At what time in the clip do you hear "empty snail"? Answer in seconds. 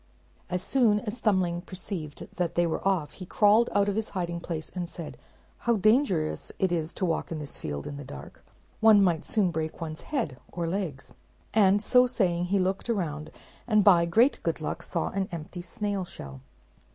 15.31-16.03